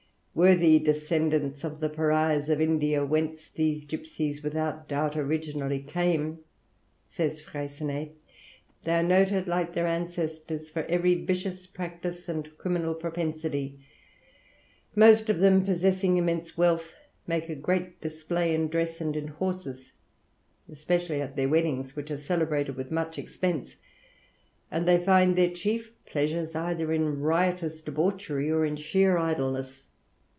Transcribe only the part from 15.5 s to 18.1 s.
possessing immense wealth, make a great